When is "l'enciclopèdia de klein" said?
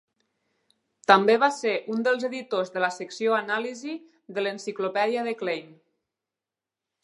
4.47-5.73